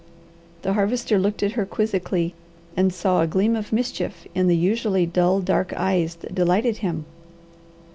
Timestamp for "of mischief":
3.55-4.25